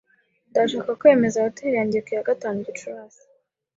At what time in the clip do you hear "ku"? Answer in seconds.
2.05-2.09